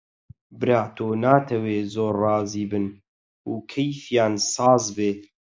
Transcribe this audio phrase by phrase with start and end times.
[0.59, 2.85] برا تۆ ناتەوێ زۆر ڕازی بن
[3.49, 5.11] و کەیفیان ساز بێ؟